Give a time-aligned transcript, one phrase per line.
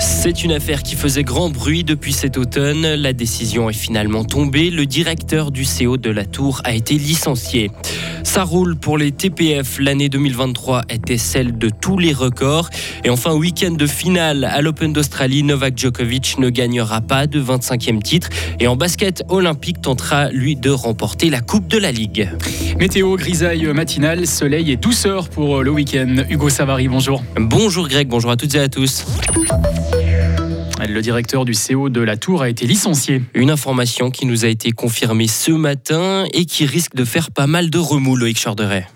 [0.00, 2.94] C'est une affaire qui faisait grand bruit depuis cet automne.
[2.94, 4.70] La décision est finalement tombée.
[4.70, 7.70] Le directeur du CO de la Tour a été licencié.
[8.26, 9.78] Ça roule pour les TPF.
[9.78, 12.68] L'année 2023 était celle de tous les records.
[13.04, 18.02] Et enfin, week-end de finale à l'Open d'Australie, Novak Djokovic ne gagnera pas de 25e
[18.02, 18.28] titre.
[18.58, 22.28] Et en basket, Olympique tentera, lui, de remporter la Coupe de la Ligue.
[22.78, 26.16] Météo, grisaille matinale, soleil et douceur pour le week-end.
[26.28, 27.22] Hugo Savary, bonjour.
[27.38, 29.06] Bonjour Greg, bonjour à toutes et à tous.
[30.88, 33.22] Le directeur du CO de la Tour a été licencié.
[33.34, 37.46] Une information qui nous a été confirmée ce matin et qui risque de faire pas
[37.46, 38.86] mal de remous, Loïc Chorderet.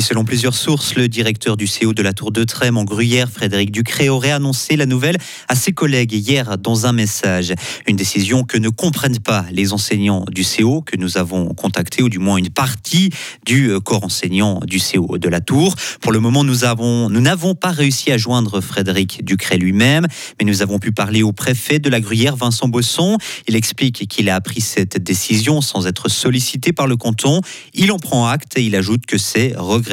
[0.00, 3.72] Selon plusieurs sources, le directeur du CO de la Tour de Trême en Gruyère, Frédéric
[3.72, 7.52] Ducré, aurait annoncé la nouvelle à ses collègues hier dans un message.
[7.86, 12.08] Une décision que ne comprennent pas les enseignants du CO que nous avons contactés, ou
[12.08, 13.10] du moins une partie
[13.44, 15.74] du corps enseignant du CO de la Tour.
[16.00, 20.06] Pour le moment, nous avons, nous n'avons pas réussi à joindre Frédéric Ducré lui-même,
[20.38, 23.18] mais nous avons pu parler au préfet de la Gruyère, Vincent Bosson.
[23.48, 27.40] Il explique qu'il a pris cette décision sans être sollicité par le canton.
[27.74, 29.87] Il en prend acte et il ajoute que c'est regrettable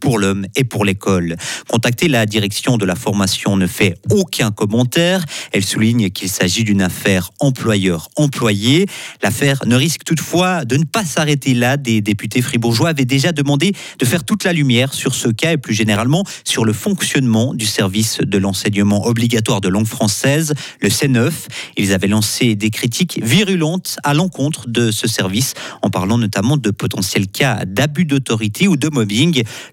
[0.00, 1.36] pour l'homme et pour l'école.
[1.68, 5.24] Contacter la direction de la formation ne fait aucun commentaire.
[5.52, 8.86] Elle souligne qu'il s'agit d'une affaire employeur-employé.
[9.22, 11.76] L'affaire ne risque toutefois de ne pas s'arrêter là.
[11.76, 15.56] Des députés fribourgeois avaient déjà demandé de faire toute la lumière sur ce cas et
[15.56, 21.30] plus généralement sur le fonctionnement du service de l'enseignement obligatoire de langue française, le C9.
[21.76, 26.70] Ils avaient lancé des critiques virulentes à l'encontre de ce service en parlant notamment de
[26.70, 28.88] potentiels cas d'abus d'autorité ou de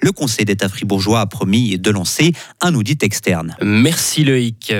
[0.02, 3.56] Le Conseil d'État fribourgeois a promis de lancer un audit externe.
[3.62, 4.74] Merci Loïc.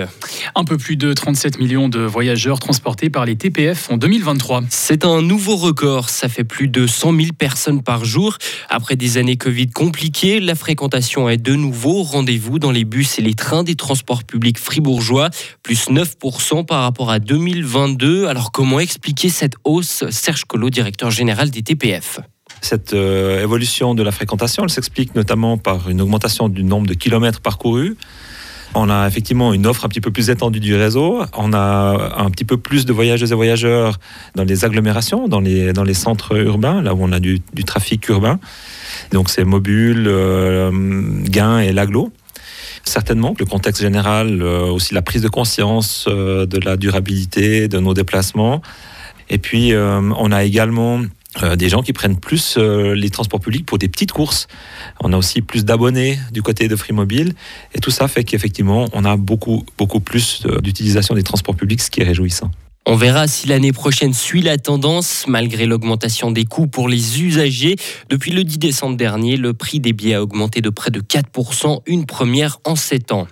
[0.56, 4.64] Un peu plus de 37 millions de voyageurs transportés par les TPF en 2023.
[4.70, 6.10] C'est un nouveau record.
[6.10, 8.38] Ça fait plus de 100 000 personnes par jour.
[8.70, 13.20] Après des années Covid compliquées, la fréquentation est de nouveau au rendez-vous dans les bus
[13.20, 15.30] et les trains des transports publics fribourgeois,
[15.64, 18.28] plus 9% par rapport à 2022.
[18.28, 20.04] Alors comment expliquer cette hausse?
[20.10, 22.20] Serge Collot, directeur général des TPF.
[22.62, 26.94] Cette euh, évolution de la fréquentation, elle s'explique notamment par une augmentation du nombre de
[26.94, 27.96] kilomètres parcourus.
[28.74, 31.24] On a effectivement une offre un petit peu plus étendue du réseau.
[31.36, 33.98] On a un petit peu plus de voyageuses et voyageurs
[34.36, 38.08] dans les agglomérations, dans les, dans les centres urbains, là où on a du, trafic
[38.10, 38.40] urbain.
[39.14, 40.72] Donc c'est Mobile, euh,
[41.24, 42.12] Gain et Laglo.
[42.84, 47.94] Certainement, le contexte général, euh, aussi la prise de conscience de la durabilité de nos
[47.94, 48.62] déplacements.
[49.30, 51.02] Et puis, on a également
[51.44, 54.48] euh, des gens qui prennent plus euh, les transports publics pour des petites courses.
[55.02, 57.34] On a aussi plus d'abonnés du côté de Free Mobile.
[57.74, 61.82] Et tout ça fait qu'effectivement, on a beaucoup, beaucoup plus euh, d'utilisation des transports publics,
[61.82, 62.52] ce qui est réjouissant.
[62.90, 67.76] On verra si l'année prochaine suit la tendance, malgré l'augmentation des coûts pour les usagers.
[68.10, 71.82] Depuis le 10 décembre dernier, le prix des billets a augmenté de près de 4%,
[71.86, 73.28] une première en 7 ans.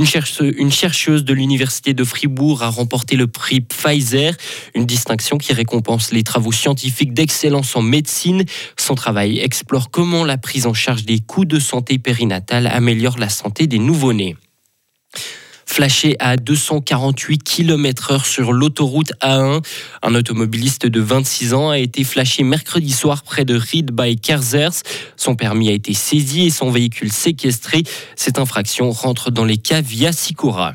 [0.00, 4.34] Une chercheuse, de l'Université de Fribourg a remporté le prix Pfizer,
[4.74, 8.44] une distinction qui récompense les travaux scientifiques d'excellence en médecine.
[8.78, 13.28] Son travail explore comment la prise en charge des coûts de santé périnatale améliore la
[13.28, 14.36] santé des nouveau-nés
[15.70, 19.62] flashé à 248 km/h sur l'autoroute A1.
[20.02, 24.82] Un automobiliste de 26 ans a été flashé mercredi soir près de Ried by Kerzers.
[25.16, 27.84] Son permis a été saisi et son véhicule séquestré.
[28.16, 30.74] Cette infraction rentre dans les cas via Sicura.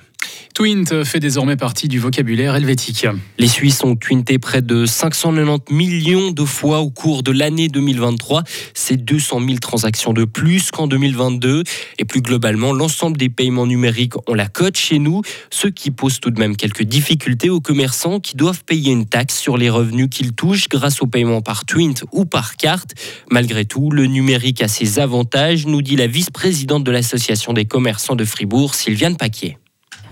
[0.56, 3.06] Twint fait désormais partie du vocabulaire helvétique.
[3.38, 8.44] Les Suisses ont twinté près de 590 millions de fois au cours de l'année 2023.
[8.74, 11.64] C'est 200 000 transactions de plus qu'en 2022.
[12.00, 16.22] Et plus globalement, l'ensemble des paiements numériques ont la cote chez nous, ce qui pose
[16.22, 20.08] tout de même quelques difficultés aux commerçants qui doivent payer une taxe sur les revenus
[20.10, 22.92] qu'ils touchent grâce au paiement par Twint ou par carte.
[23.30, 28.16] Malgré tout, le numérique a ses avantages, nous dit la vice-présidente de l'Association des commerçants
[28.16, 29.58] de Fribourg, Sylviane Paquet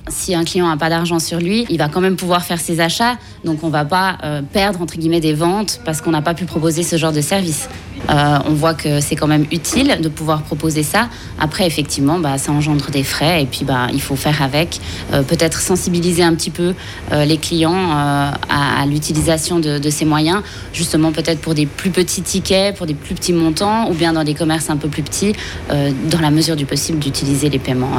[0.10, 2.80] si un client n'a pas d'argent sur lui, il va quand même pouvoir faire ses
[2.80, 3.18] achats.
[3.46, 6.34] Donc on ne va pas euh, perdre entre guillemets des ventes parce qu'on n'a pas
[6.34, 7.70] pu proposer ce genre de service.
[8.10, 11.08] Euh, on voit que c'est quand même utile de pouvoir proposer ça.
[11.40, 14.80] Après, effectivement, bah, ça engendre des frais et puis bah, il faut faire avec.
[15.14, 16.74] Euh, peut-être sensibiliser un petit peu
[17.12, 20.42] les clients à, l'utilisation de, de, ces moyens,
[20.74, 24.24] justement peut-être pour des plus petits tickets, pour des plus petits montants ou bien dans
[24.24, 25.34] des commerces un peu plus petits,
[25.70, 27.94] dans la mesure du possible d'utiliser les paiements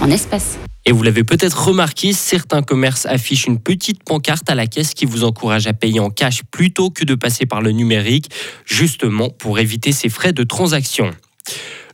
[0.00, 0.58] en espèces.
[0.88, 5.04] Et vous l'avez peut-être remarqué, certains commerces affichent une petite pancarte à la caisse qui
[5.04, 8.30] vous encourage à payer en cash plutôt que de passer par le numérique,
[8.64, 11.10] justement pour éviter ces frais de transaction.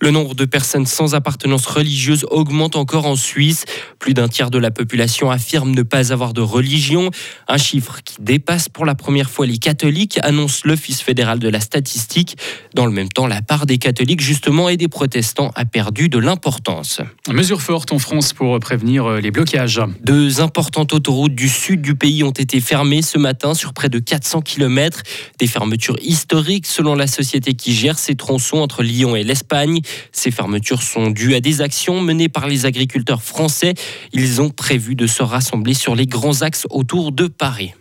[0.05, 3.65] Le nombre de personnes sans appartenance religieuse augmente encore en Suisse.
[3.99, 7.11] Plus d'un tiers de la population affirme ne pas avoir de religion.
[7.49, 11.59] Un chiffre qui dépasse pour la première fois les catholiques, annonce l'Office fédéral de la
[11.59, 12.37] statistique.
[12.75, 16.19] Dans le même temps, la part des catholiques, justement, et des protestants a perdu de
[16.19, 17.01] l'importance.
[17.31, 19.81] Mesure forte en France pour prévenir les blocages.
[20.03, 24.01] Deux importantes autoroutes du sud du pays ont été fermées ce matin sur près de
[24.01, 25.03] 400 km.
[25.39, 29.81] Des fermetures historiques selon la société qui gère ces tronçons entre Lyon et l'Espagne.
[30.13, 33.75] Ces fermetures sont dues à des actions menées par les agriculteurs français.
[34.13, 37.73] Ils ont prévu de se rassembler sur les grands axes autour de Paris.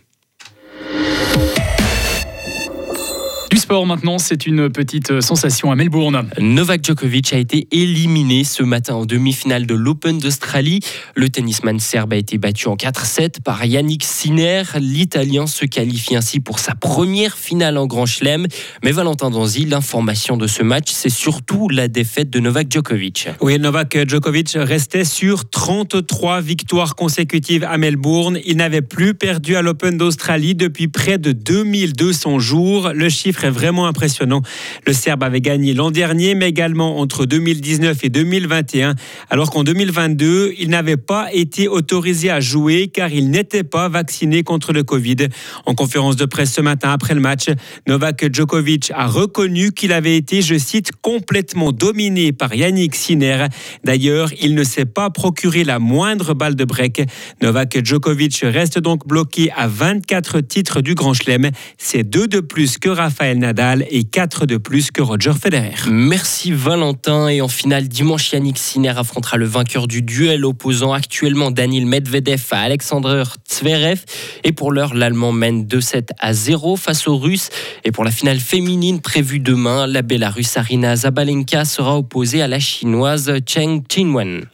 [3.64, 6.28] Sport maintenant, c'est une petite euh, sensation à Melbourne.
[6.38, 10.80] Novak Djokovic a été éliminé ce matin en demi-finale de l'Open d'Australie.
[11.14, 14.64] Le tennisman serbe a été battu en 4-7 par Yannick Sinner.
[14.78, 18.48] L'Italien se qualifie ainsi pour sa première finale en Grand Chelem.
[18.84, 23.30] Mais Valentin Danzi, l'information de ce match, c'est surtout la défaite de Novak Djokovic.
[23.40, 28.38] Oui, Novak Djokovic restait sur 33 victoires consécutives à Melbourne.
[28.44, 32.90] Il n'avait plus perdu à l'Open d'Australie depuis près de 2200 jours.
[32.92, 34.42] Le chiffre est vraiment impressionnant.
[34.86, 38.94] Le Serbe avait gagné l'an dernier, mais également entre 2019 et 2021,
[39.30, 44.42] alors qu'en 2022, il n'avait pas été autorisé à jouer car il n'était pas vacciné
[44.42, 45.28] contre le Covid.
[45.64, 47.46] En conférence de presse ce matin après le match,
[47.86, 53.46] Novak Djokovic a reconnu qu'il avait été, je cite, complètement dominé par Yannick Sinner.
[53.84, 57.02] D'ailleurs, il ne s'est pas procuré la moindre balle de break.
[57.42, 61.50] Novak Djokovic reste donc bloqué à 24 titres du Grand Chelem.
[61.78, 65.74] C'est deux de plus que Rafael Nadal et 4 de plus que Roger Federer.
[65.90, 67.28] Merci Valentin.
[67.28, 72.42] Et en finale, dimanche, Yannick Sinner affrontera le vainqueur du duel opposant actuellement Daniel Medvedev
[72.52, 74.00] à Alexander Zverev.
[74.44, 77.50] Et pour l'heure, l'Allemand mène 2-7 à 0 face aux Russes.
[77.84, 82.60] Et pour la finale féminine prévue demain, la Bélarusse Arina Zabalenka sera opposée à la
[82.60, 84.46] Chinoise Cheng Qinwen.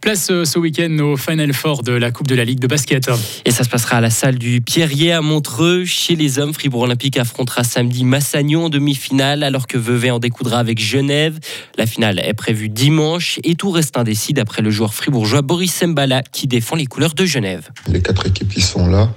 [0.00, 3.08] Place euh, ce week-end au Final Four de la Coupe de la Ligue de basket.
[3.44, 5.84] Et ça se passera à la salle du Pierrier à Montreux.
[5.84, 10.58] Chez les hommes, Fribourg Olympique affrontera samedi Massagnon en demi-finale, alors que Vevey en découdra
[10.58, 11.38] avec Genève.
[11.76, 16.22] La finale est prévue dimanche et tout reste indécis d'après le joueur fribourgeois Boris Sembala
[16.22, 17.68] qui défend les couleurs de Genève.
[17.88, 19.12] Les quatre équipes qui sont là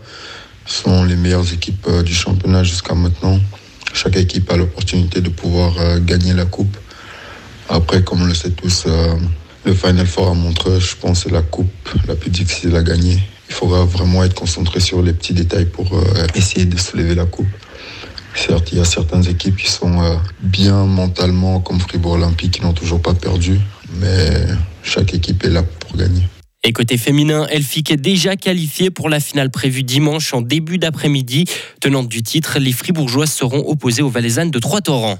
[0.65, 3.39] sont les meilleures équipes euh, du championnat jusqu'à maintenant.
[3.94, 6.75] Chaque équipe a l'opportunité de pouvoir euh, gagner la coupe.
[7.69, 8.85] Après, comme on le sait tous,
[9.65, 11.71] le Final Four à Montreux, je pense, c'est la coupe
[12.06, 13.17] la plus difficile à gagner.
[13.47, 17.25] Il faudra vraiment être concentré sur les petits détails pour euh, essayer de soulever la
[17.25, 17.47] coupe.
[18.35, 22.61] Certes, il y a certaines équipes qui sont euh, bien mentalement, comme Fribourg Olympique, qui
[22.61, 23.59] n'ont toujours pas perdu,
[23.99, 24.45] mais
[24.83, 26.23] chaque équipe est là pour gagner.
[26.63, 31.45] Et côté féminin, Elfic est déjà qualifiée pour la finale prévue dimanche en début d'après-midi.
[31.79, 35.19] Tenante du titre, les Fribourgeoises seront opposées aux Valaisannes de Trois-Torrents.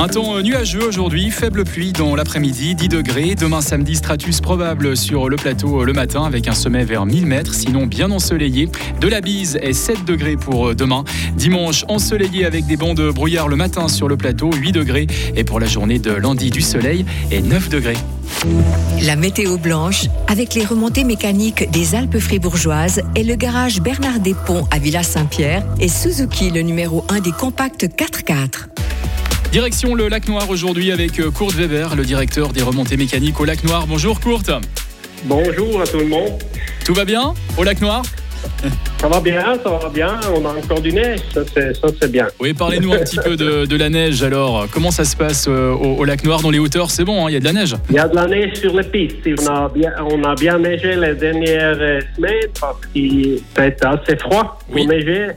[0.00, 3.34] Un temps nuageux aujourd'hui, faible pluie dans l'après-midi, 10 degrés.
[3.34, 7.52] Demain samedi, stratus probable sur le plateau le matin avec un sommet vers 1000 mètres,
[7.52, 8.68] sinon bien ensoleillé.
[9.00, 11.02] De la bise est 7 degrés pour euh, demain.
[11.34, 15.08] Dimanche, ensoleillé avec des bancs de brouillard le matin sur le plateau, 8 degrés.
[15.34, 17.98] Et pour la journée de lundi, du soleil et 9 degrés.
[19.02, 24.64] La météo blanche avec les remontées mécaniques des Alpes fribourgeoises et le garage Bernard Despont
[24.70, 28.87] à Villa Saint-Pierre et Suzuki le numéro 1 des compacts 4x4.
[29.50, 33.46] Direction le lac Noir aujourd'hui avec euh, Kurt Weber, le directeur des remontées mécaniques au
[33.46, 33.86] lac Noir.
[33.86, 34.50] Bonjour Kurt.
[35.24, 36.32] Bonjour à tout le monde.
[36.84, 38.02] Tout va bien au lac Noir?
[39.00, 40.18] Ça va bien, ça va bien.
[40.34, 41.42] On a encore du neige, ça
[42.00, 42.26] c'est bien.
[42.40, 44.66] Oui, parlez-nous un petit peu de, la neige alors.
[44.72, 46.90] Comment ça se passe euh, au, lac Noir dans les hauteurs?
[46.90, 48.54] C'est bon, hein, il y a de la neige Il y a de la neige
[48.54, 49.16] sur les pistes.
[49.40, 54.16] On a bien, on a bien neigé les dernières euh, semaines parce qu'il fait assez
[54.16, 55.28] froid pour neiger.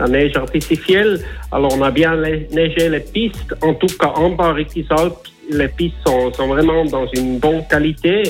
[0.00, 1.20] La neige artificielle.
[1.50, 3.54] Alors on a bien neigé les pistes.
[3.62, 4.54] En tout cas, en bas
[4.90, 8.22] Alpes, les pistes sont, sont, vraiment dans une bonne qualité.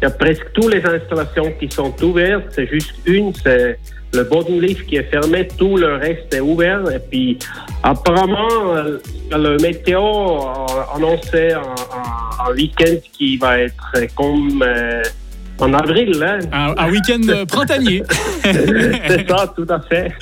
[0.00, 2.46] Il y a presque toutes les installations qui sont ouvertes.
[2.50, 3.78] C'est juste une, c'est
[4.12, 6.82] le bottom lift qui est fermé, tout le reste est ouvert.
[6.90, 7.38] Et puis,
[7.82, 8.98] apparemment, euh,
[9.30, 15.02] le météo a annoncé un week-end qui va être comme euh,
[15.58, 16.12] en avril.
[16.22, 16.74] Hein.
[16.76, 18.02] Un, week-end euh, printanier.
[18.42, 20.12] c'est ça, tout à fait.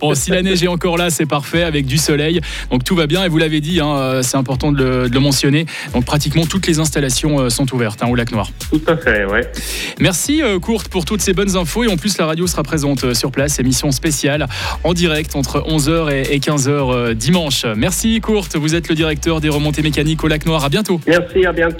[0.00, 2.40] Bon, si la neige est encore là, c'est parfait, avec du soleil.
[2.70, 3.24] Donc tout va bien.
[3.24, 5.66] Et vous l'avez dit, hein, euh, c'est important de le, mentionner.
[5.92, 8.50] Donc pratiquement toutes les installations euh, sont ouvertes hein, au lac Noir.
[8.70, 9.50] Tout à fait, ouais.
[10.00, 11.84] Merci, Courte, pour toutes ces bonnes infos.
[11.84, 13.58] Et en plus, la radio sera présente sur place.
[13.58, 14.46] Émission spéciale
[14.82, 17.64] en direct entre 11h et 15h dimanche.
[17.76, 18.56] Merci, Courte.
[18.56, 20.64] Vous êtes le directeur des remontées mécaniques au lac Noir.
[20.64, 21.00] À bientôt.
[21.06, 21.72] Merci, à bientôt.